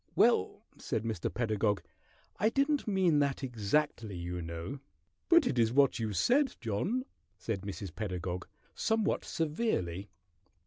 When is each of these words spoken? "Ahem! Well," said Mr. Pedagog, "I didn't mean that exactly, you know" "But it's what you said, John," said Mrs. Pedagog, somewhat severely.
"Ahem! 0.07 0.11
Well," 0.15 0.63
said 0.79 1.03
Mr. 1.03 1.31
Pedagog, 1.31 1.83
"I 2.37 2.49
didn't 2.49 2.87
mean 2.87 3.19
that 3.19 3.43
exactly, 3.43 4.15
you 4.17 4.41
know" 4.41 4.79
"But 5.29 5.45
it's 5.45 5.69
what 5.71 5.99
you 5.99 6.11
said, 6.11 6.55
John," 6.59 7.05
said 7.37 7.61
Mrs. 7.61 7.93
Pedagog, 7.95 8.47
somewhat 8.73 9.23
severely. 9.23 10.09